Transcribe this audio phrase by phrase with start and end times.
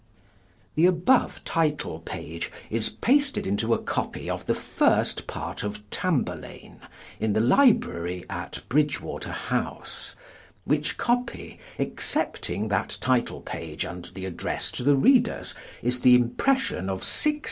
[0.73, 6.79] The above title page is pasted into a copy of the FIRST PART OF TAMBURLAINE
[7.19, 10.15] in the Library at Bridge water House;
[10.65, 15.53] which copy, excepting that title page and the Address to the Readers,
[15.83, 17.39] is the impression of 1605.